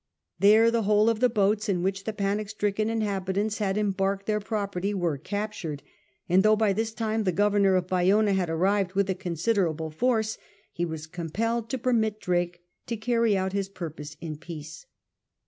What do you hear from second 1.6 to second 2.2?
in which the